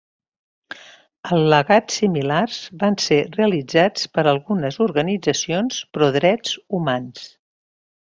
Al·legats 1.35 1.97
similars 1.99 2.57
van 2.83 2.97
ser 3.07 3.19
realitzats 3.35 4.07
per 4.15 4.23
algunes 4.31 4.79
organitzacions 4.87 5.83
pro 5.99 6.09
drets 6.17 6.57
humans. 6.79 7.29